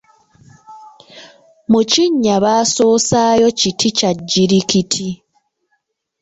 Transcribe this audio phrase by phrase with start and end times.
[1.71, 5.07] Mu kinnya basoosaayo kiti kya jjirikiti.